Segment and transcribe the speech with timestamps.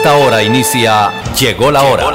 [0.00, 2.06] esta hora inicia Llegó la hora.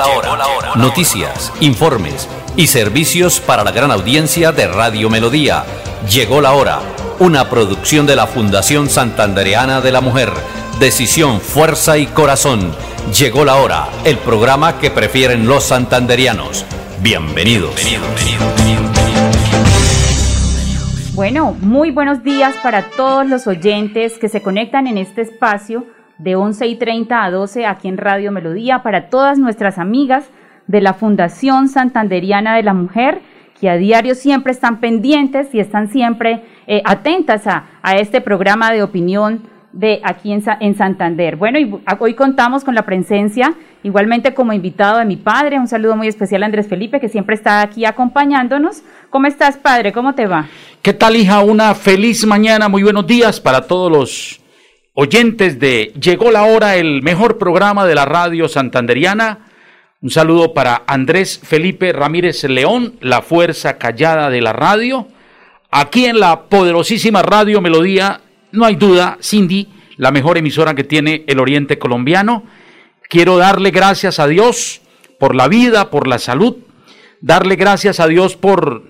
[0.75, 2.27] Noticias, informes
[2.57, 5.65] y servicios para la gran audiencia de Radio Melodía.
[6.09, 6.79] Llegó la hora.
[7.19, 10.31] Una producción de la Fundación Santandereana de la Mujer.
[10.79, 12.73] Decisión, fuerza y corazón.
[13.15, 13.89] Llegó la hora.
[14.03, 16.65] El programa que prefieren los santanderianos.
[17.01, 17.75] Bienvenidos.
[21.13, 25.85] Bueno, muy buenos días para todos los oyentes que se conectan en este espacio
[26.17, 30.29] de 11 y 30 a 12 aquí en Radio Melodía, para todas nuestras amigas
[30.67, 33.21] de la Fundación Santanderiana de la Mujer,
[33.59, 38.71] que a diario siempre están pendientes y están siempre eh, atentas a, a, este programa
[38.71, 41.35] de opinión de aquí en, en Santander.
[41.35, 43.53] Bueno, y hoy contamos con la presencia,
[43.83, 47.35] igualmente como invitado de mi padre, un saludo muy especial a Andrés Felipe, que siempre
[47.35, 48.83] está aquí acompañándonos.
[49.09, 49.91] ¿Cómo estás, padre?
[49.91, 50.47] ¿Cómo te va?
[50.81, 51.43] ¿Qué tal, hija?
[51.43, 54.44] Una feliz mañana, muy buenos días para todos los
[54.95, 59.49] oyentes de Llegó la hora, el mejor programa de la radio santanderiana.
[60.01, 65.07] Un saludo para Andrés Felipe Ramírez León, la fuerza callada de la radio.
[65.69, 68.21] Aquí en la poderosísima Radio Melodía,
[68.53, 72.43] no hay duda, Cindy, la mejor emisora que tiene el Oriente Colombiano.
[73.09, 74.81] Quiero darle gracias a Dios
[75.19, 76.55] por la vida, por la salud,
[77.19, 78.83] darle gracias a Dios por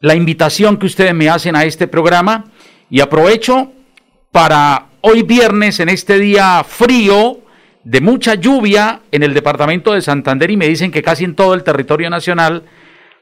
[0.00, 2.46] la invitación que ustedes me hacen a este programa
[2.88, 3.72] y aprovecho
[4.32, 7.40] para hoy viernes, en este día frío,
[7.84, 11.52] de mucha lluvia en el departamento de Santander y me dicen que casi en todo
[11.52, 12.62] el territorio nacional,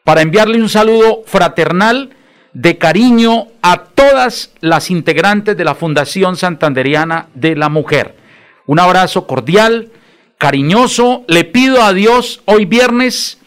[0.05, 2.11] para enviarle un saludo fraternal
[2.53, 8.15] de cariño a todas las integrantes de la Fundación Santanderiana de la Mujer.
[8.67, 9.91] Un abrazo cordial,
[10.39, 11.25] cariñoso.
[11.27, 13.41] Le pido a Dios hoy viernes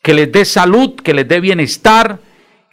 [0.00, 2.20] que les dé salud, que les dé bienestar,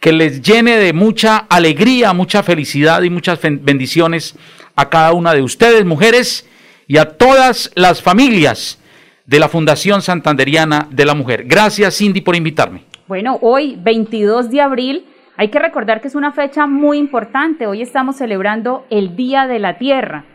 [0.00, 4.36] que les llene de mucha alegría, mucha felicidad y muchas bendiciones
[4.78, 6.48] a cada una de ustedes, mujeres,
[6.86, 8.78] y a todas las familias
[9.26, 11.46] de la Fundación Santanderiana de la Mujer.
[11.46, 12.84] Gracias, Cindy, por invitarme.
[13.08, 15.04] Bueno, hoy, 22 de abril,
[15.36, 17.66] hay que recordar que es una fecha muy importante.
[17.66, 20.26] Hoy estamos celebrando el Día de la Tierra,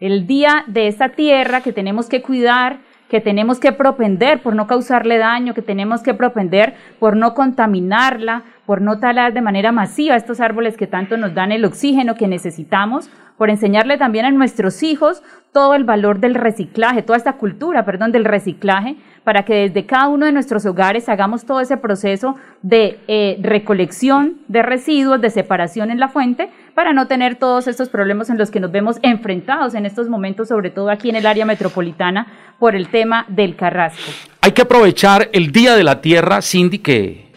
[0.00, 4.66] el Día de esa tierra que tenemos que cuidar, que tenemos que propender por no
[4.66, 10.16] causarle daño, que tenemos que propender por no contaminarla, por no talar de manera masiva
[10.16, 14.82] estos árboles que tanto nos dan el oxígeno que necesitamos, por enseñarle también a nuestros
[14.82, 19.84] hijos todo el valor del reciclaje, toda esta cultura, perdón, del reciclaje, para que desde
[19.84, 25.30] cada uno de nuestros hogares hagamos todo ese proceso de eh, recolección de residuos, de
[25.30, 28.98] separación en la fuente, para no tener todos estos problemas en los que nos vemos
[29.02, 33.56] enfrentados en estos momentos, sobre todo aquí en el área metropolitana, por el tema del
[33.56, 34.12] carrasco.
[34.40, 37.31] Hay que aprovechar el Día de la Tierra, Cindy, que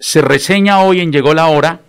[0.00, 1.82] se reseña hoy en Llegó la Hora,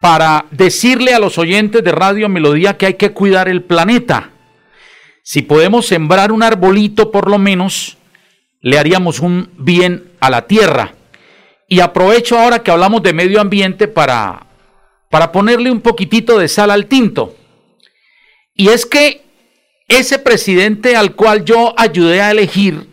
[0.00, 4.30] para decirle a los oyentes de Radio Melodía que hay que cuidar el planeta.
[5.22, 7.98] Si podemos sembrar un arbolito por lo menos,
[8.60, 10.94] le haríamos un bien a la tierra.
[11.68, 14.46] Y aprovecho ahora que hablamos de medio ambiente para,
[15.08, 17.36] para ponerle un poquitito de sal al tinto.
[18.56, 19.22] Y es que
[19.86, 22.88] ese presidente al cual yo ayudé a elegir,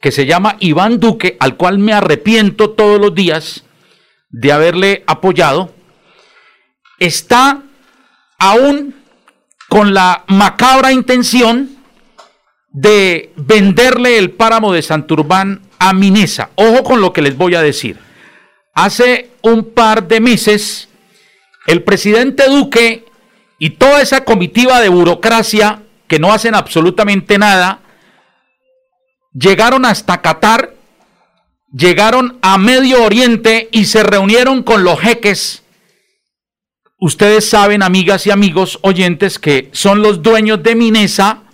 [0.00, 3.64] que se llama Iván Duque, al cual me arrepiento todos los días
[4.30, 5.74] de haberle apoyado,
[6.98, 7.62] está
[8.38, 8.94] aún
[9.68, 11.76] con la macabra intención
[12.72, 16.50] de venderle el páramo de Santurbán a Minesa.
[16.54, 17.98] Ojo con lo que les voy a decir.
[18.74, 20.88] Hace un par de meses,
[21.66, 23.04] el presidente Duque
[23.58, 27.80] y toda esa comitiva de burocracia que no hacen absolutamente nada,
[29.32, 30.74] llegaron hasta Qatar,
[31.72, 35.62] llegaron a Medio Oriente y se reunieron con los jeques
[37.02, 41.44] Ustedes saben, amigas y amigos oyentes, que son los dueños de Minesa,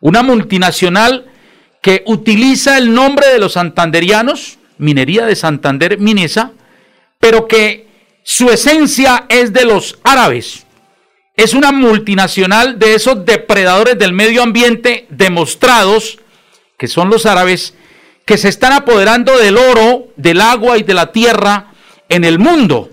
[0.00, 1.26] una multinacional
[1.82, 6.52] que utiliza el nombre de los santanderianos, Minería de Santander Minesa,
[7.20, 7.88] pero que
[8.22, 10.66] su esencia es de los árabes.
[11.36, 16.18] Es una multinacional de esos depredadores del medio ambiente demostrados,
[16.78, 17.74] que son los árabes,
[18.24, 21.72] que se están apoderando del oro, del agua y de la tierra
[22.08, 22.90] en el mundo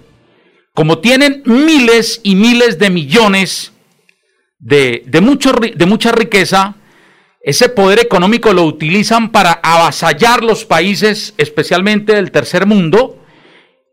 [0.73, 3.73] como tienen miles y miles de millones
[4.57, 6.75] de, de, mucho, de mucha riqueza,
[7.41, 13.19] ese poder económico lo utilizan para avasallar los países, especialmente del tercer mundo,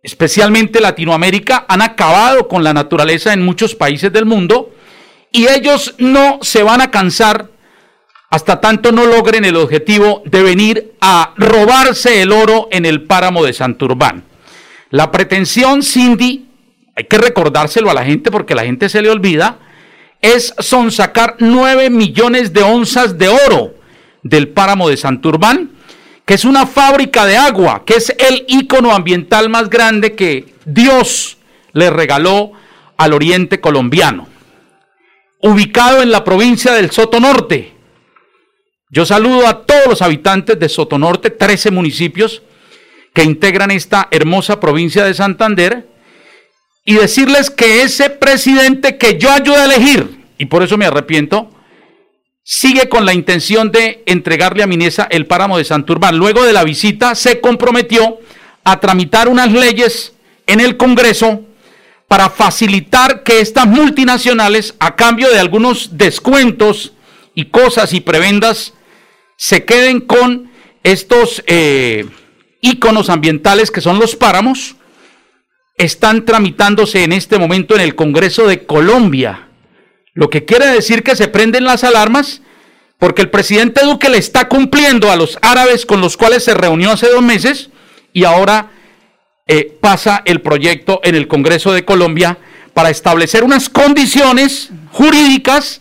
[0.03, 4.75] especialmente Latinoamérica, han acabado con la naturaleza en muchos países del mundo
[5.33, 7.51] y ellos no se van a cansar
[8.31, 13.45] hasta tanto no logren el objetivo de venir a robarse el oro en el páramo
[13.45, 14.25] de Santurbán.
[14.91, 16.47] La pretensión, Cindy,
[16.95, 19.59] hay que recordárselo a la gente porque la gente se le olvida,
[20.21, 23.75] es sonsacar 9 millones de onzas de oro.
[24.23, 25.71] del páramo de Santurbán,
[26.27, 31.39] que es una fábrica de agua, que es el ícono ambiental más grande que Dios
[31.73, 32.53] le regaló
[32.99, 34.29] al oriente colombiano.
[35.41, 37.80] Ubicado en la provincia del Soto Norte.
[38.93, 42.43] Yo saludo a todos los habitantes de Soto Norte, 13 municipios
[43.15, 45.89] que integran esta hermosa provincia de Santander,
[46.85, 51.51] y decirles que ese presidente que yo ayudé a elegir, y por eso me arrepiento,
[52.43, 56.19] sigue con la intención de entregarle a Minesa el páramo de Santurbán.
[56.19, 58.19] Luego de la visita se comprometió
[58.65, 60.15] a tramitar unas leyes
[60.49, 61.43] en el Congreso
[62.09, 66.93] para facilitar que estas multinacionales, a cambio de algunos descuentos
[67.37, 68.75] y cosas y prebendas,
[69.41, 70.51] se queden con
[70.83, 72.07] estos eh,
[72.61, 74.77] íconos ambientales que son los páramos,
[75.79, 79.49] están tramitándose en este momento en el Congreso de Colombia.
[80.13, 82.43] Lo que quiere decir que se prenden las alarmas
[82.99, 86.91] porque el presidente Duque le está cumpliendo a los árabes con los cuales se reunió
[86.93, 87.71] hace dos meses
[88.13, 88.73] y ahora
[89.47, 92.37] eh, pasa el proyecto en el Congreso de Colombia
[92.75, 95.81] para establecer unas condiciones jurídicas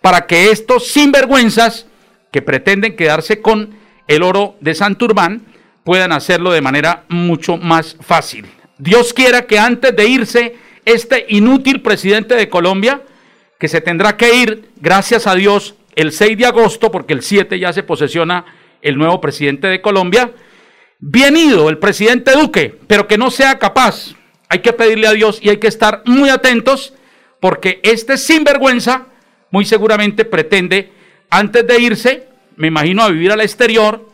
[0.00, 1.86] para que estos sinvergüenzas
[2.30, 3.70] que pretenden quedarse con
[4.06, 5.42] el oro de Santurbán
[5.84, 8.46] puedan hacerlo de manera mucho más fácil.
[8.78, 13.02] Dios quiera que antes de irse este inútil presidente de Colombia,
[13.58, 17.58] que se tendrá que ir, gracias a Dios, el 6 de agosto, porque el 7
[17.58, 18.44] ya se posesiona
[18.80, 20.32] el nuevo presidente de Colombia,
[20.98, 24.14] bien ido el presidente Duque, pero que no sea capaz.
[24.48, 26.94] Hay que pedirle a Dios y hay que estar muy atentos,
[27.38, 29.06] porque este sinvergüenza
[29.50, 30.92] muy seguramente pretende,
[31.30, 34.08] antes de irse, me imagino, a vivir al exterior,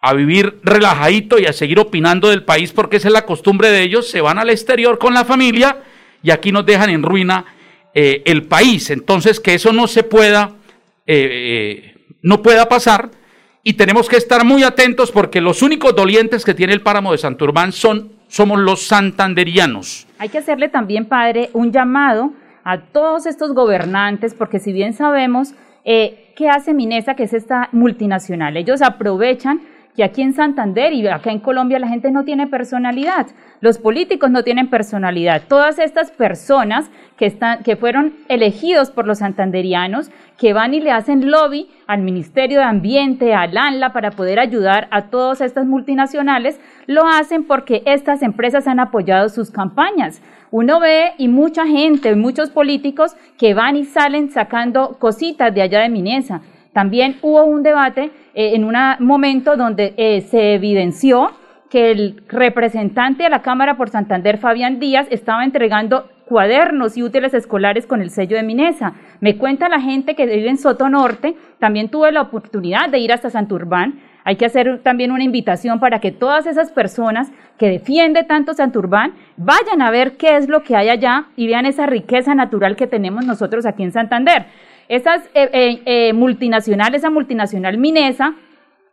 [0.00, 3.82] a vivir relajadito y a seguir opinando del país porque esa es la costumbre de
[3.82, 5.78] ellos, se van al exterior con la familia
[6.22, 7.44] y aquí nos dejan en ruina
[7.94, 8.90] eh, el país.
[8.90, 10.52] Entonces, que eso no se pueda,
[11.06, 13.10] eh, eh, no pueda pasar
[13.62, 17.18] y tenemos que estar muy atentos porque los únicos dolientes que tiene el páramo de
[17.18, 20.06] Santurbán son, somos los santanderianos.
[20.18, 22.32] Hay que hacerle también, padre, un llamado
[22.64, 28.56] a todos estos gobernantes porque si bien sabemos qué hace Minesa, que es esta multinacional,
[28.56, 29.60] ellos aprovechan
[29.98, 33.26] que aquí en Santander y acá en Colombia la gente no tiene personalidad,
[33.60, 35.42] los políticos no tienen personalidad.
[35.48, 40.92] Todas estas personas que, están, que fueron elegidos por los santanderianos, que van y le
[40.92, 46.60] hacen lobby al Ministerio de Ambiente, al ANLA, para poder ayudar a todas estas multinacionales,
[46.86, 50.22] lo hacen porque estas empresas han apoyado sus campañas.
[50.52, 55.80] Uno ve y mucha gente, muchos políticos que van y salen sacando cositas de allá
[55.80, 56.40] de Minesa.
[56.78, 61.32] También hubo un debate eh, en un momento donde eh, se evidenció
[61.68, 67.34] que el representante de la Cámara por Santander, Fabián Díaz, estaba entregando cuadernos y útiles
[67.34, 68.92] escolares con el sello de Minesa.
[69.18, 73.12] Me cuenta la gente que vive en Soto Norte, también tuve la oportunidad de ir
[73.12, 73.98] hasta Santurbán.
[74.22, 79.14] Hay que hacer también una invitación para que todas esas personas que defienden tanto Santurbán
[79.36, 82.86] vayan a ver qué es lo que hay allá y vean esa riqueza natural que
[82.86, 84.46] tenemos nosotros aquí en Santander.
[84.88, 88.34] Esas eh, eh, eh, multinacionales, esa multinacional minesa,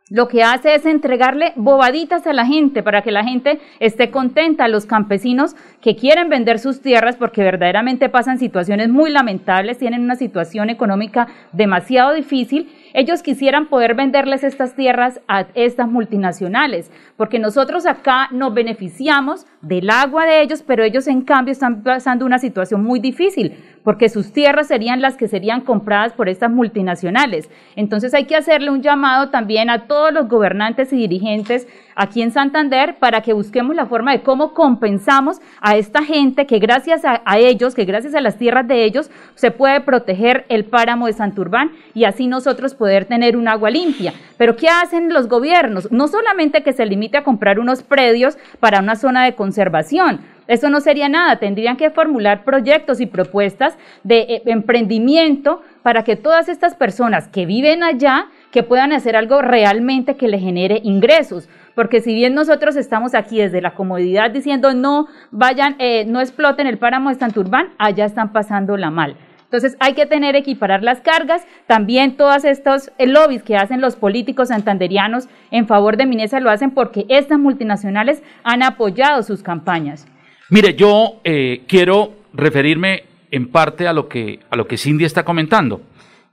[0.10, 4.68] lo que hace es entregarle bobaditas a la gente para que la gente esté contenta,
[4.68, 10.16] los campesinos que quieren vender sus tierras porque verdaderamente pasan situaciones muy lamentables, tienen una
[10.16, 17.86] situación económica demasiado difícil ellos quisieran poder venderles estas tierras a estas multinacionales, porque nosotros
[17.86, 22.86] acá nos beneficiamos del agua de ellos, pero ellos en cambio están pasando una situación
[22.86, 27.50] muy difícil, porque sus tierras serían las que serían compradas por estas multinacionales.
[27.76, 32.32] Entonces hay que hacerle un llamado también a todos los gobernantes y dirigentes aquí en
[32.32, 37.38] Santander para que busquemos la forma de cómo compensamos a esta gente que gracias a,
[37.38, 41.72] ellos, que gracias a las tierras de ellos, se puede proteger el páramo de Santurbán
[41.94, 44.14] y así nosotros poder tener un agua limpia.
[44.38, 45.92] Pero ¿qué hacen los gobiernos?
[45.92, 50.70] No solamente que se limite a comprar unos predios para una zona de conservación, eso
[50.70, 56.50] no sería nada, tendrían que formular proyectos y propuestas de eh, emprendimiento para que todas
[56.50, 62.02] estas personas que viven allá, que puedan hacer algo realmente que le genere ingresos porque
[62.02, 66.80] si bien nosotros estamos aquí desde la comodidad diciendo no vayan, eh, no exploten el
[66.80, 69.18] páramo de Santurbán, allá están pasándola mal.
[69.44, 71.46] Entonces hay que tener, equiparar las cargas.
[71.68, 76.50] También todos estos eh, lobbies que hacen los políticos santanderianos en favor de Minesa lo
[76.50, 80.08] hacen porque estas multinacionales han apoyado sus campañas.
[80.50, 85.24] Mire, yo eh, quiero referirme en parte a lo, que, a lo que Cindy está
[85.26, 85.82] comentando.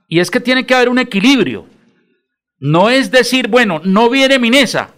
[0.07, 1.65] Y es que tiene que haber un equilibrio.
[2.59, 4.93] No es decir, bueno, no viene Minesa,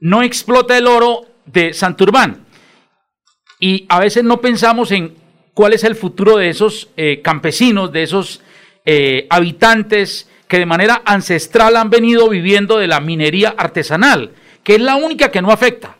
[0.00, 2.46] no explota el oro de Santurbán.
[3.60, 5.14] Y a veces no pensamos en
[5.54, 8.42] cuál es el futuro de esos eh, campesinos, de esos
[8.84, 14.32] eh, habitantes que de manera ancestral han venido viviendo de la minería artesanal,
[14.64, 15.96] que es la única que no afecta,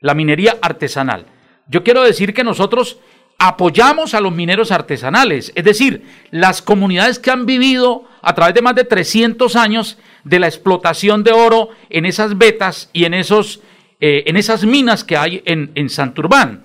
[0.00, 1.26] la minería artesanal.
[1.68, 2.98] Yo quiero decir que nosotros
[3.44, 8.62] apoyamos a los mineros artesanales, es decir, las comunidades que han vivido a través de
[8.62, 13.60] más de 300 años de la explotación de oro en esas vetas y en, esos,
[14.00, 16.62] eh, en esas minas que hay en, en Santurbán.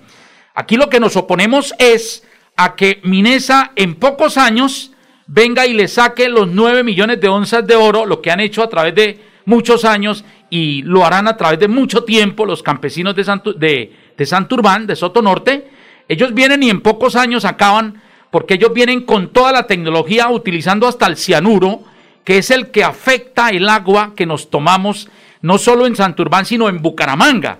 [0.54, 2.24] Aquí lo que nos oponemos es
[2.56, 4.92] a que Minesa en pocos años
[5.26, 8.62] venga y le saque los 9 millones de onzas de oro, lo que han hecho
[8.62, 13.16] a través de muchos años y lo harán a través de mucho tiempo los campesinos
[13.16, 13.24] de,
[13.56, 15.77] de, de Santurbán, de Soto Norte.
[16.08, 20.88] Ellos vienen y en pocos años acaban, porque ellos vienen con toda la tecnología utilizando
[20.88, 21.82] hasta el cianuro,
[22.24, 25.08] que es el que afecta el agua que nos tomamos,
[25.40, 27.58] no solo en Santurbán, sino en Bucaramanga.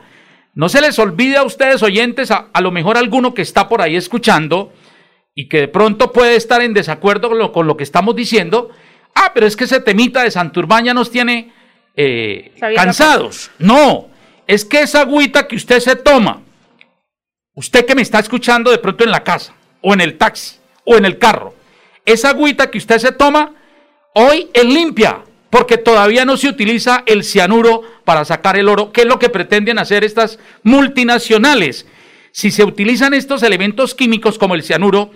[0.55, 3.97] No se les olvide a ustedes oyentes, a, lo mejor alguno que está por ahí
[3.97, 4.73] escuchando
[5.35, 8.71] y que de pronto puede estar en desacuerdo con lo, con lo que estamos diciendo.
[9.15, 11.53] Ah, pero es que ese temita de Santurbán ya nos tiene
[11.95, 13.51] eh, cansados.
[13.59, 14.09] No,
[14.47, 16.43] es que esa agüita que usted se toma,
[17.59, 20.97] usted que me está escuchando de pronto en la casa, o en el taxi, o
[20.97, 21.55] en el carro,
[22.05, 23.55] esa agüita que usted se toma,
[24.15, 29.03] hoy es limpia, porque todavía no se utiliza el cianuro para sacar el oro, que
[29.03, 31.87] es lo que pretenden hacer estas multinacionales.
[32.33, 35.11] Si se utilizan estos elementos químicos como el cianuro,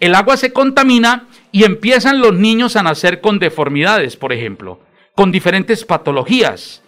[0.00, 4.80] el agua se contamina y empiezan los niños a nacer con deformidades, por ejemplo
[5.14, 6.82] con diferentes patologías.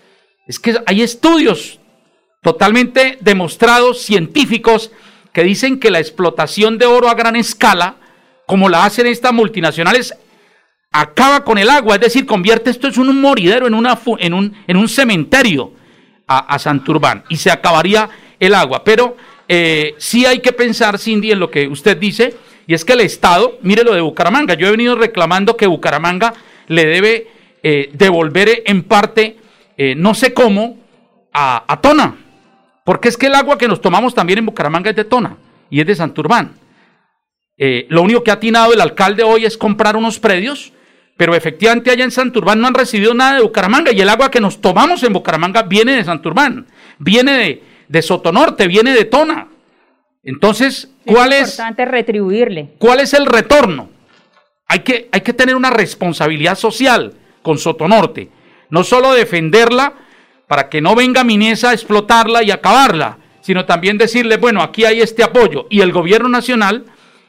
[0.47, 1.81] Es que hay estudios
[2.47, 4.93] totalmente demostrados, científicos,
[5.33, 7.97] que dicen que la explotación de oro a gran escala,
[8.47, 10.15] como la hacen estas multinacionales,
[10.93, 14.77] acaba con el agua, es decir, convierte esto en un moridero, en, una, un, en
[14.77, 15.73] un cementerio
[16.29, 18.85] a, Santurbán y se acabaría el agua.
[18.85, 19.17] Pero
[19.49, 22.37] eh, sí hay que pensar, Cindy, en lo que usted dice,
[22.69, 26.33] y es que el Estado, mire lo de Bucaramanga, yo he venido reclamando que Bucaramanga
[26.69, 27.27] le debe
[27.65, 29.37] eh, devolver en parte,
[29.77, 30.87] eh, no sé cómo,
[31.37, 32.26] a, Tona.
[32.87, 35.37] Porque es que el agua que nos tomamos también en Bucaramanga es de Tona
[35.69, 36.53] y es de Santurbán.
[37.59, 40.73] Eh, lo único que ha atinado el alcalde hoy es comprar unos predios,
[41.17, 44.41] pero efectivamente allá en Santurbán no han recibido nada de Bucaramanga y el agua que
[44.41, 46.69] nos tomamos en Bucaramanga viene de Santurbán,
[47.01, 49.49] viene de, de Sotonorte, viene de Tona.
[50.23, 52.75] Entonces, ¿cuál es, importante retribuirle.
[52.79, 53.91] ¿Cuál es el retorno?
[54.69, 58.29] Hay que, hay que tener una responsabilidad social con Sotonorte.
[58.71, 60.06] No solo defenderla
[60.47, 65.01] para que no venga Minesa a explotarla y acabarla, sino también decirle, bueno, aquí hay
[65.01, 65.67] este apoyo.
[65.71, 66.85] Y el gobierno nacional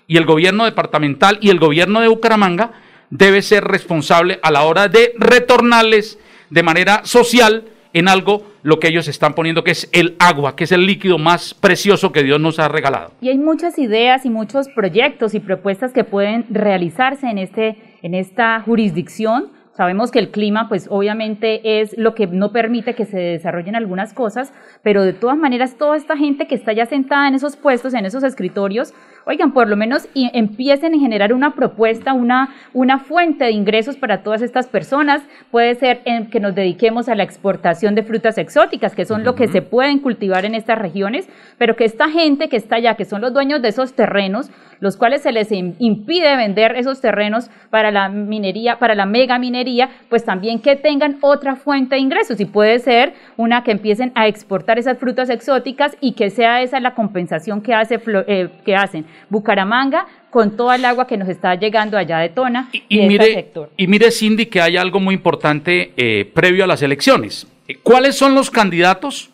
[0.07, 2.71] y el gobierno departamental y el gobierno de Bucaramanga
[3.09, 6.19] debe ser responsable a la hora de retornarles
[6.49, 10.65] de manera social en algo lo que ellos están poniendo, que es el agua, que
[10.65, 13.11] es el líquido más precioso que Dios nos ha regalado.
[13.21, 18.13] Y hay muchas ideas y muchos proyectos y propuestas que pueden realizarse en, este, en
[18.13, 23.19] esta jurisdicción Sabemos que el clima, pues obviamente es lo que no permite que se
[23.19, 27.35] desarrollen algunas cosas, pero de todas maneras toda esta gente que está ya sentada en
[27.35, 28.95] esos puestos, en esos escritorios,
[29.27, 34.23] oigan, por lo menos empiecen a generar una propuesta, una, una fuente de ingresos para
[34.23, 35.21] todas estas personas.
[35.51, 39.35] Puede ser en que nos dediquemos a la exportación de frutas exóticas, que son lo
[39.35, 43.05] que se pueden cultivar en estas regiones, pero que esta gente que está allá, que
[43.05, 47.91] son los dueños de esos terrenos, los cuales se les impide vender esos terrenos para
[47.91, 52.39] la minería, para la mega minería, pues también que tengan otra fuente de ingresos.
[52.39, 56.79] Y puede ser una que empiecen a exportar esas frutas exóticas y que sea esa
[56.79, 61.55] la compensación que, hace, eh, que hacen Bucaramanga con toda el agua que nos está
[61.55, 63.71] llegando allá de Tona y, y, este mire, sector.
[63.77, 67.47] Y mire, Cindy, que hay algo muy importante eh, previo a las elecciones.
[67.83, 69.29] ¿Cuáles son los candidatos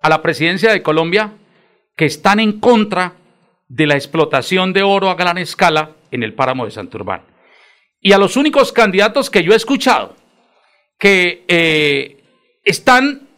[0.00, 1.32] a la presidencia de Colombia
[1.96, 3.14] que están en contra
[3.68, 7.22] de la explotación de oro a gran escala en el páramo de Santurbán?
[8.00, 10.16] Y a los únicos candidatos que yo he escuchado
[10.98, 12.22] que eh,
[12.64, 13.28] están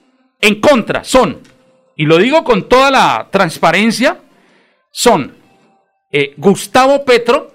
[0.41, 1.41] en contra son,
[1.97, 4.19] y lo digo con toda la transparencia,
[4.91, 5.44] son
[6.17, 7.53] eh, Gustavo Petro,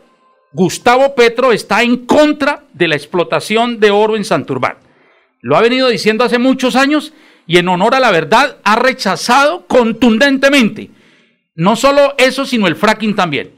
[0.52, 4.76] Gustavo Petro está en contra de la explotación de oro en Santurbán.
[5.42, 7.14] Lo ha venido diciendo hace muchos años
[7.48, 10.90] y en honor a la verdad ha rechazado contundentemente.
[11.56, 13.52] No solo eso, sino el fracking también.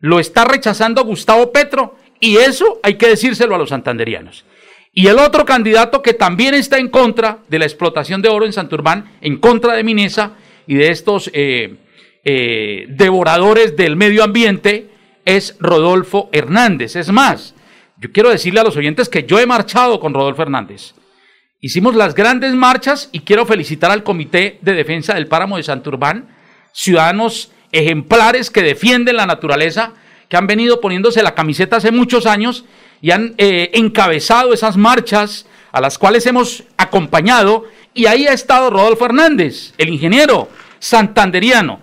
[0.00, 4.44] Lo está rechazando Gustavo Petro y eso hay que decírselo a los santanderianos.
[4.92, 8.52] Y el otro candidato que también está en contra de la explotación de oro en
[8.52, 10.32] Santurbán, en contra de Minesa
[10.66, 11.76] y de estos eh,
[12.24, 14.90] eh, devoradores del medio ambiente
[15.24, 16.96] es Rodolfo Hernández.
[16.96, 17.54] Es más,
[17.98, 20.94] yo quiero decirle a los oyentes que yo he marchado con Rodolfo Hernández.
[21.60, 26.28] Hicimos las grandes marchas y quiero felicitar al Comité de Defensa del Páramo de Santurbán,
[26.72, 29.94] ciudadanos ejemplares que defienden la naturaleza,
[30.28, 32.64] que han venido poniéndose la camiseta hace muchos años
[33.00, 37.64] y han eh, encabezado esas marchas a las cuales hemos acompañado,
[37.94, 40.48] y ahí ha estado Rodolfo Hernández, el ingeniero
[40.78, 41.80] santanderiano.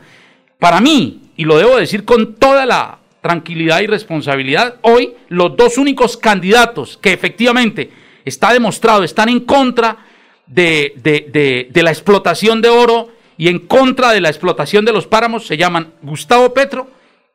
[0.60, 5.78] Para mí, y lo debo decir con toda la tranquilidad y responsabilidad, hoy los dos
[5.78, 7.90] únicos candidatos que efectivamente
[8.26, 9.98] está demostrado están en contra
[10.46, 15.48] de, de la explotación de oro y en contra de la explotación de los páramos
[15.48, 16.88] se llaman Gustavo Petro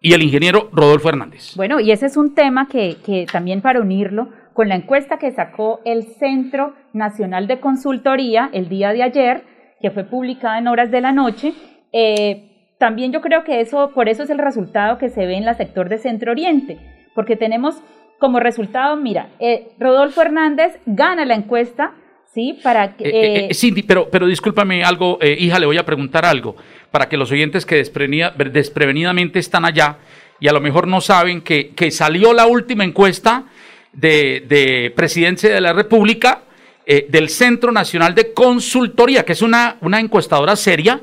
[0.02, 1.57] y el ingeniero Rodolfo Hernández.
[1.57, 5.33] Bueno, y ese es un tema que, que también para unirlo con la encuesta que
[5.33, 9.45] sacó el Centro Nacional de Consultoría el día de ayer,
[9.81, 11.54] que fue publicada en horas de la noche,
[11.90, 15.45] eh, también yo creo que eso, por eso es el resultado que se ve en
[15.45, 16.78] la sector de Centro Oriente,
[17.14, 17.76] porque tenemos
[18.19, 21.93] como resultado, mira, eh, Rodolfo Hernández gana la encuesta
[22.35, 22.59] ¿sí?
[22.62, 26.26] Para que, eh, eh, Cindy, pero, pero discúlpame algo, eh, hija, le voy a preguntar
[26.26, 26.57] algo,
[26.90, 29.99] para que los oyentes que desprevenidamente están allá
[30.40, 33.45] y a lo mejor no saben que, que salió la última encuesta
[33.93, 36.43] de, de Presidencia de la República
[36.87, 41.00] del Centro Nacional de Consultoría, que es una, una encuestadora seria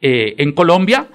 [0.00, 1.08] en Colombia,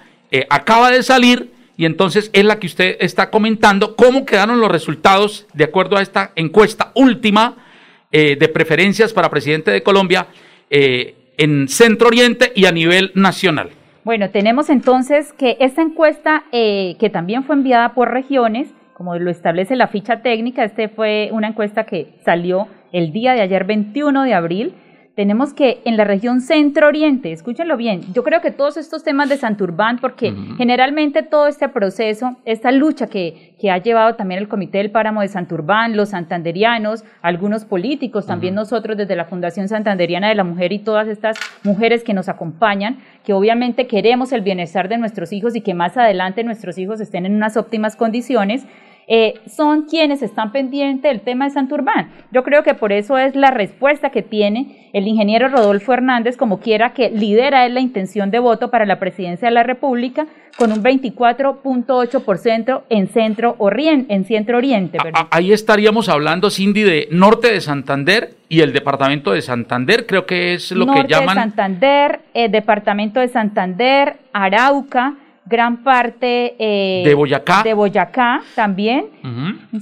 [0.50, 5.48] acaba de salir y entonces es la que usted está comentando, cómo quedaron los resultados
[5.54, 7.56] de acuerdo a esta encuesta última
[8.12, 10.28] eh, de preferencias para presidente de Colombia
[10.70, 13.72] eh, en Centro Oriente y a nivel nacional.
[14.04, 19.32] Bueno, tenemos entonces que esta encuesta, eh, que también fue enviada por regiones, como lo
[19.32, 24.24] establece la ficha técnica, este fue una encuesta que salió el día de ayer 21
[24.24, 24.76] de abril,
[25.16, 29.38] tenemos que en la región centro-oriente, escúchenlo bien, yo creo que todos estos temas de
[29.38, 34.80] Santurbán, porque generalmente todo este proceso, esta lucha que, que, ha llevado también el Comité
[34.80, 40.36] del Páramo de Santurbán, los santanderianos, algunos políticos, también nosotros desde la Fundación Santanderiana de
[40.36, 44.98] la Mujer y todas estas mujeres que nos acompañan, que obviamente queremos el bienestar de
[44.98, 48.66] nuestros hijos y que más adelante nuestros hijos estén en unas óptimas condiciones,
[49.08, 52.12] eh, son quienes están pendientes del tema de Santurbán.
[52.32, 56.60] Yo creo que por eso es la respuesta que tiene el ingeniero Rodolfo Hernández, como
[56.60, 60.84] quiera que lidera la intención de voto para la presidencia de la República, con un
[60.84, 65.00] 24.8% en centro, en centro oriente.
[65.32, 70.54] Ahí estaríamos hablando, Cindy, de norte de Santander y el departamento de Santander, creo que
[70.54, 71.10] es lo que llaman.
[71.10, 77.64] Norte de Santander, el departamento de Santander, Arauca, gran parte eh, de Boyacá.
[77.64, 79.08] De Boyacá también.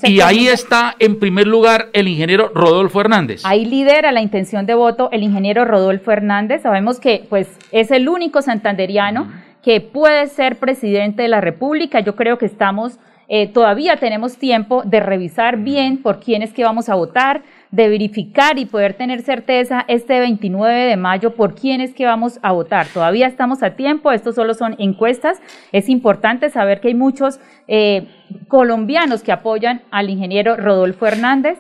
[0.04, 3.42] Y ahí está en primer lugar el ingeniero Rodolfo Hernández.
[3.46, 6.64] Ahí lidera la intención de voto el ingeniero Rodolfo Hernández.
[6.64, 9.32] Sabemos que pues es el único santanderiano
[9.64, 12.00] que puede ser presidente de la República.
[12.00, 13.00] Yo creo que estamos
[13.34, 17.88] eh, todavía tenemos tiempo de revisar bien por quién es que vamos a votar, de
[17.90, 22.52] verificar y poder tener certeza este 29 de mayo por quién es que vamos a
[22.52, 22.88] votar.
[22.88, 25.40] Todavía estamos a tiempo, estos solo son encuestas.
[25.72, 28.08] Es importante saber que hay muchos eh,
[28.48, 31.58] colombianos que apoyan al ingeniero Rodolfo Hernández.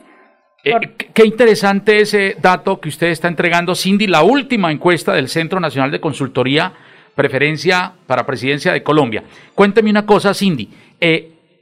[0.63, 0.73] Eh,
[1.13, 5.91] qué interesante ese dato que usted está entregando, Cindy, la última encuesta del Centro Nacional
[5.91, 6.73] de Consultoría,
[7.15, 9.23] preferencia para presidencia de Colombia.
[9.55, 10.69] Cuénteme una cosa, Cindy.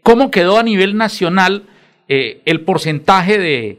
[0.03, 1.63] ¿Cómo quedó a nivel nacional
[2.07, 3.77] eh, el porcentaje de,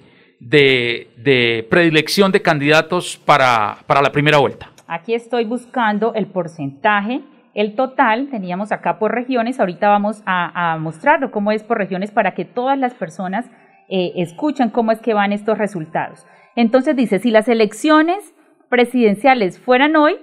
[1.68, 4.70] predilección de candidatos para, la primera vuelta?
[4.86, 7.22] Aquí estoy buscando el porcentaje
[7.54, 12.34] el total, teníamos acá por regiones, ahorita vamos a, mostrarlo cómo es por regiones para
[12.34, 13.50] que todas las personas
[13.88, 16.26] eh, escuchen cómo es que van estos resultados.
[16.54, 18.34] Entonces dice, si las elecciones
[18.68, 20.16] presidenciales fueran hoy,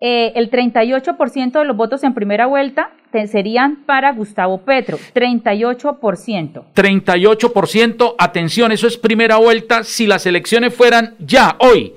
[0.00, 2.90] eh, el 38% de los votos en primera vuelta
[3.26, 6.64] serían para Gustavo Petro, 38%.
[6.74, 9.84] 38%, atención, eso es primera vuelta.
[9.84, 11.94] Si las elecciones fueran ya, hoy,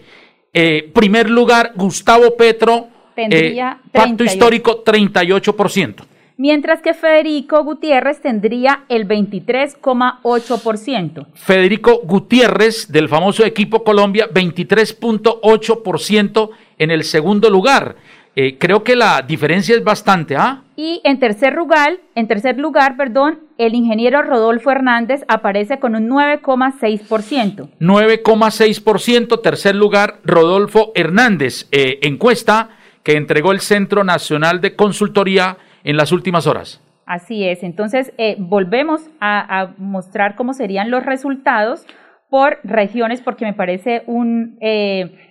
[0.54, 6.06] eh, primer lugar, Gustavo Petro, tendría eh, pacto histórico, 38%.
[6.36, 11.28] Mientras que Federico Gutiérrez tendría el 23,8%.
[11.36, 16.49] Federico Gutiérrez, del famoso equipo Colombia, 23,8%
[16.80, 17.97] en el segundo lugar.
[18.36, 20.63] Eh, creo que la diferencia es bastante, ¿ah?
[20.76, 26.10] Y en tercer lugar, en tercer lugar, perdón, el ingeniero Rodolfo Hernández aparece con un
[26.10, 27.69] 9,6%.
[27.80, 31.67] 9,6%, tercer lugar, Rodolfo Hernández.
[31.72, 32.69] Eh, encuesta
[33.04, 36.82] que entregó el Centro Nacional de Consultoría en las últimas horas.
[37.06, 41.86] Así es, entonces eh, volvemos a mostrar cómo serían los resultados
[42.30, 44.58] por regiones porque me parece un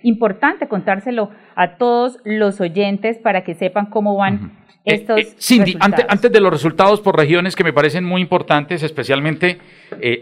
[0.03, 5.77] importante contárselo a todos los oyentes para que sepan cómo van eh, estos eh, Cindy,
[5.79, 9.59] antes, antes, de los resultados por regiones que me parecen muy importantes, especialmente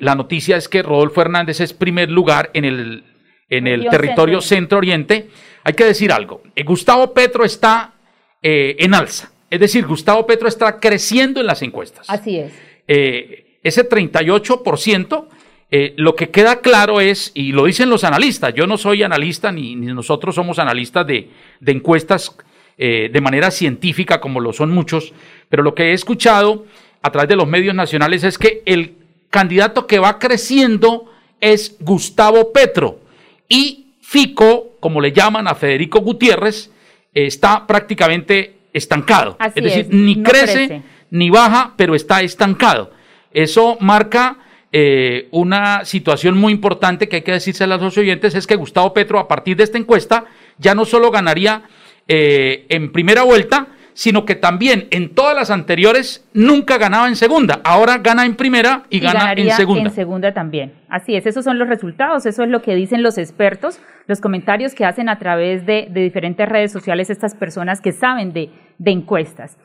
[0.01, 3.03] la noticia es que Rodolfo Hernández es primer lugar en el,
[3.49, 5.29] en el territorio centro-oriente.
[5.63, 7.93] Hay que decir algo, Gustavo Petro está
[8.41, 12.09] en alza, es decir, Gustavo Petro está creciendo en las encuestas.
[12.09, 12.53] Así es.
[12.87, 15.27] ese 38%
[15.73, 19.53] eh, lo que queda claro es, y lo dicen los analistas, yo no soy analista
[19.53, 21.29] ni, nosotros somos analistas de,
[21.65, 22.35] encuestas
[22.77, 25.13] eh, de manera científica como lo son muchos,
[25.47, 26.65] pero lo que he escuchado
[27.01, 28.95] a través de los medios nacionales es que el
[29.29, 32.99] candidato que va creciendo es Gustavo Petro
[33.47, 36.69] y Fico, como le llaman a Federico Gutiérrez,
[37.13, 39.37] está prácticamente estancado.
[39.55, 40.81] es decir, ni crece,
[41.11, 42.91] ni baja, pero está estancado.
[43.31, 44.37] Eso marca
[44.73, 48.93] eh, una situación muy importante que hay que decirse a los oyentes, es que Gustavo
[48.93, 50.25] Petro, a partir de esta encuesta,
[50.57, 51.63] ya no solo ganaría
[52.07, 57.59] eh, en primera vuelta, sino que también en todas las anteriores nunca ganaba en segunda.
[57.65, 59.89] Ahora gana en primera y, gana en segunda.
[59.89, 60.73] En segunda también.
[60.87, 64.73] Así es, esos son los resultados, eso es lo que dicen los expertos, los comentarios
[64.73, 68.49] que hacen a través de, diferentes redes sociales estas personas que saben de
[68.85, 69.57] encuestas.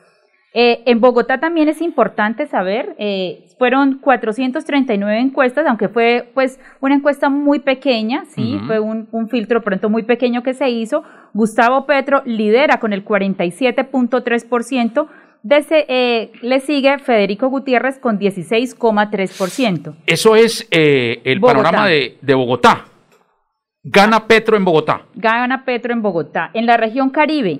[0.59, 6.95] Eh, en Bogotá también es importante saber, eh, fueron 439 encuestas, aunque fue pues una
[6.95, 11.03] encuesta muy pequeña, sí, fue un, filtro pronto muy pequeño que se hizo.
[11.35, 15.07] Gustavo Petro lidera con el 47.3%.
[15.69, 19.93] Eh, le sigue Federico Gutiérrez con 16,3%.
[20.07, 22.85] Eso es el panorama de, de Bogotá.
[23.83, 25.03] Gana Petro en Bogotá.
[25.13, 26.49] Gana Petro en Bogotá.
[26.55, 27.59] En la región Caribe,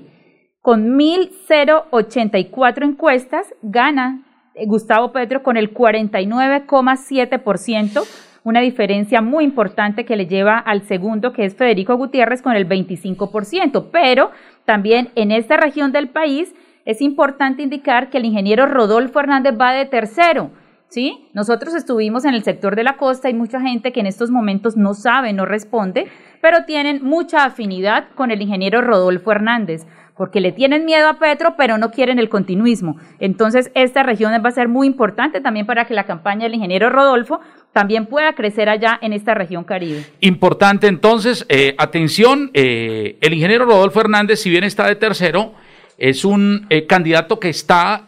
[0.68, 8.06] con 1.084 encuestas, gana eh, Gustavo Petro con el 49,7%,
[8.44, 12.68] una diferencia muy importante que le lleva al segundo, que es Federico Gutiérrez, con el
[12.68, 13.86] 25%.
[13.94, 14.32] Pero
[14.66, 16.54] también en esta región del país
[16.84, 20.52] es importante indicar que el ingeniero Rodolfo Hernández va de tercero.
[20.90, 21.30] ¿Sí?
[21.34, 24.76] Nosotros estuvimos en el sector de la costa, hay mucha gente que en estos momentos
[24.78, 26.08] no sabe, no responde,
[26.42, 29.86] pero tienen mucha afinidad con el ingeniero Rodolfo Hernández
[30.18, 32.98] porque le tienen miedo a Petro, pero no quieren el continuismo.
[33.20, 36.90] Entonces, esta región va a ser muy importante también para que la campaña del ingeniero
[36.90, 37.40] Rodolfo
[37.72, 40.04] también pueda crecer allá en esta región caribe.
[40.22, 45.54] Importante entonces, eh, atención, eh, el ingeniero Rodolfo Hernández, si bien está de tercero,
[46.00, 48.04] es un eh, candidato que está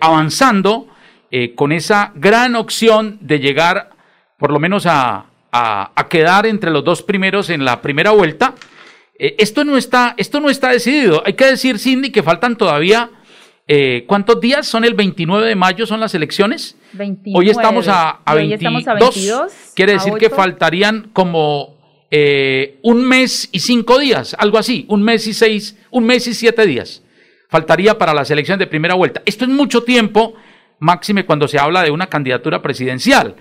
[0.00, 0.88] avanzando
[1.54, 3.88] con esa gran opción de llegar
[4.36, 5.24] por lo menos a
[6.10, 8.54] quedar entre los dos primeros en la primera vuelta
[9.22, 11.22] eh, esto, no está, esto no está decidido.
[11.24, 13.08] Hay que decir, Cindy, que faltan todavía,
[13.68, 14.66] eh, ¿cuántos días?
[14.66, 16.76] ¿Son el 29 de mayo son las elecciones?
[17.32, 19.74] Hoy estamos a, 22.
[19.76, 21.76] Quiere decir que faltarían como
[22.10, 26.34] eh, un mes y cinco días, algo así, un mes y seis, un mes y
[26.34, 27.04] siete días.
[27.48, 29.22] Faltaría para las elecciones de primera vuelta.
[29.24, 30.34] Esto es mucho tiempo,
[30.80, 33.36] máxime cuando se habla de una candidatura presidencial.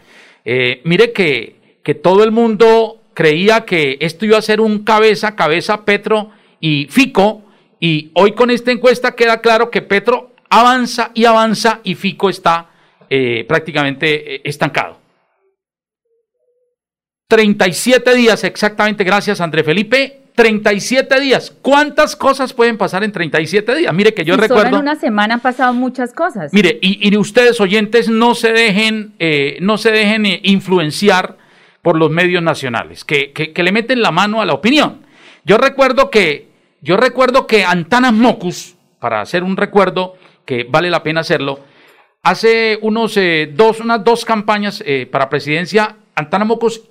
[0.45, 5.35] mire que, que todo el mundo creía que esto iba a ser un cabeza a
[5.35, 7.43] cabeza Petro y Fico,
[7.79, 12.69] y hoy con esta encuesta queda claro que Petro avanza y avanza y Fico está
[13.09, 14.99] eh, prácticamente eh, estancado.
[17.27, 20.17] 37 días exactamente, gracias André Felipe.
[20.35, 21.53] 37 días.
[21.61, 23.93] ¿Cuántas cosas pueden pasar en 37 días?
[23.93, 24.63] Mire que yo recuerdo.
[24.63, 26.53] Solo en una semana han pasado muchas cosas.
[26.53, 31.37] Mire, y, ustedes oyentes no se dejen, eh, no se dejen influenciar
[31.81, 35.05] por los medios nacionales, que, que, le meten la mano a la opinión.
[35.43, 36.49] Yo recuerdo que,
[36.81, 40.15] yo recuerdo que Antanas Mocus, para hacer un recuerdo
[40.45, 41.59] que vale la pena hacerlo,
[42.21, 46.81] hace unos eh, dos, unas dos campañas eh, para presidencia, Antanas Mocus,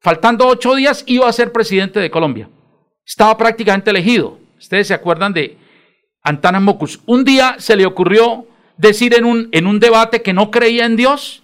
[0.00, 2.48] faltando ocho días, iba a ser presidente de Colombia.
[3.06, 4.38] Estaba prácticamente elegido.
[4.58, 5.56] Ustedes se acuerdan de
[6.22, 7.00] Antanas Mocus.
[7.06, 10.96] Un día se le ocurrió decir en un, en un debate que no creía en
[10.96, 11.43] Dios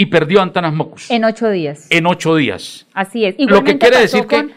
[0.00, 1.10] y perdió a Antanas Mocus.
[1.10, 1.86] En ocho días.
[1.90, 2.86] En ocho días.
[2.94, 3.34] Así es.
[3.38, 4.48] Lo que quiere decir que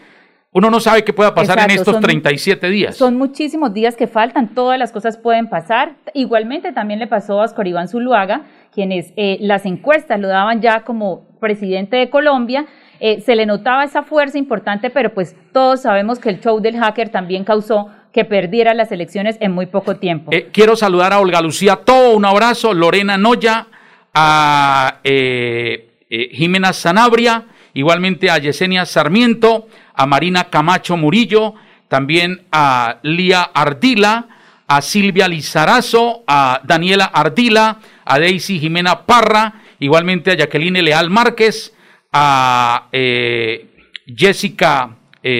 [0.52, 2.96] uno no sabe qué pueda pasar en estos 37 días.
[2.96, 5.96] Son muchísimos días que faltan, todas las cosas pueden pasar.
[6.14, 10.80] Igualmente también le pasó a Oscar Iván Zuluaga, quienes eh, las encuestas lo daban ya
[10.80, 12.64] como presidente de Colombia.
[12.98, 16.78] Eh, se le notaba esa fuerza importante, pero pues todos sabemos que el show del
[16.78, 20.30] hacker también causó que perdiera las elecciones en muy poco tiempo.
[20.32, 23.66] Eh, quiero saludar a Olga Lucía Todo, un abrazo, Lorena Noya,
[24.14, 31.54] a eh, eh, Jimena Sanabria, igualmente a Yesenia Sarmiento, a Marina Camacho Murillo,
[31.88, 34.28] también a Lía Ardila,
[34.66, 41.74] a Silvia Lizarazo, a Daniela Ardila, a Daisy Jimena Parra, igualmente a Jacqueline Leal Márquez,
[42.12, 43.66] a eh,
[44.06, 44.96] Jessica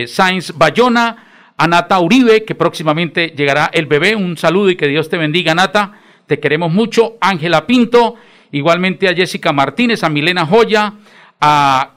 [0.06, 4.16] Sainz Bayona, a Nata Uribe, que próximamente llegará el bebé.
[4.16, 5.92] Un saludo y que Dios te bendiga, Nata.
[6.26, 7.16] Te queremos mucho.
[7.20, 8.16] Ángela Pinto
[8.54, 10.94] igualmente a Jessica Martínez, a Milena Joya,
[11.40, 11.90] a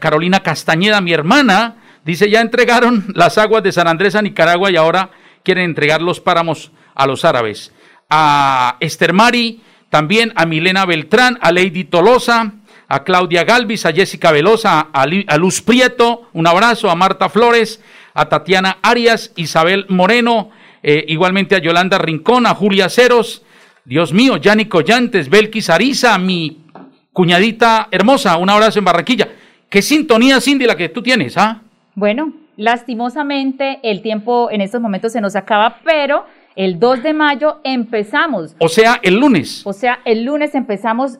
[0.00, 4.76] Carolina Castañeda, mi hermana, dice, ya entregaron las aguas de San Andrés a Nicaragua y
[4.76, 5.10] ahora
[5.42, 7.72] quieren entregar los páramos a los árabes.
[8.08, 12.52] A Esther Mari, también a Milena Beltrán, a Lady Tolosa,
[12.88, 17.82] a Claudia Galvis, a Jessica Velosa, a, Luz Prieto, un abrazo, a Marta Flores,
[18.14, 20.50] a Tatiana Arias, Isabel Moreno,
[20.84, 23.42] eh, igualmente a Yolanda Rincón, a Julia Ceros,
[23.86, 26.64] Dios mío, Yanni Collantes, Belkis Ariza, mi
[27.12, 29.28] cuñadita hermosa, un abrazo en Barranquilla.
[29.68, 31.36] ¿Qué sintonía, Cindy, la que tú tienes?
[31.36, 31.60] ¿ah?
[31.94, 36.24] Bueno, lastimosamente el tiempo en estos momentos se nos acaba, pero
[36.56, 38.56] el 2 de mayo empezamos.
[38.58, 39.60] O sea, el lunes.
[39.66, 41.18] O sea, el lunes empezamos,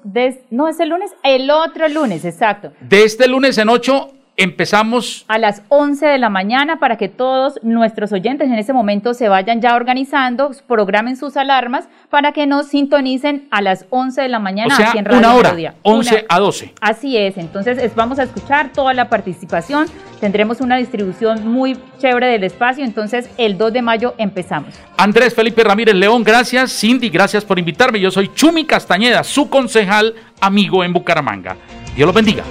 [0.50, 2.72] no es el lunes, el otro lunes, exacto.
[2.81, 7.61] De este lunes en 8 empezamos a las 11 de la mañana para que todos
[7.62, 12.68] nuestros oyentes en ese momento se vayan ya organizando, programen sus alarmas para que nos
[12.68, 16.27] sintonicen a las 11 de la mañana o sea, aquí en Radio una hora, 11
[16.29, 16.75] a 12.
[16.81, 19.87] Así es, entonces vamos a escuchar toda la participación,
[20.20, 24.75] tendremos una distribución muy chévere del espacio, entonces el 2 de mayo empezamos.
[24.97, 26.73] Andrés Felipe Ramírez León, gracias.
[26.73, 28.01] Cindy, gracias por invitarme.
[28.01, 31.57] Yo soy Chumi Castañeda, su concejal amigo en Bucaramanga.
[31.94, 32.42] Dios los bendiga.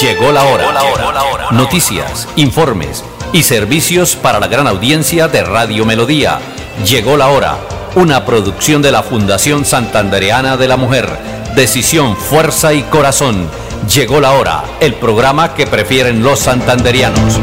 [0.00, 1.50] Llegó la hora.
[1.50, 6.38] Noticias, informes y servicios para la gran audiencia de Radio Melodía.
[6.86, 7.58] Llegó la hora.
[7.96, 11.06] Una producción de la Fundación Santandereana de la Mujer.
[11.54, 13.50] Decisión, fuerza y corazón.
[13.94, 14.64] Llegó la hora.
[14.80, 17.38] El programa que prefieren los santanderianos.